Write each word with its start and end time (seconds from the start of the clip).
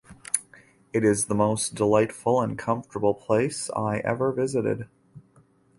It 0.93 1.03
is 1.03 1.27
the 1.27 1.35
most 1.35 1.75
delightful 1.75 2.41
and 2.41 2.57
comfortable 2.57 3.13
place 3.13 3.69
I 3.75 3.97
ever 3.99 4.31
visited. 4.31 4.89